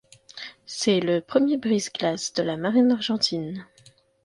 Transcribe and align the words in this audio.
C'est 0.65 0.99
le 0.99 1.21
premier 1.21 1.57
brise-glace 1.57 2.33
de 2.33 2.41
la 2.41 2.57
marine 2.57 2.89
argentine. 2.91 3.67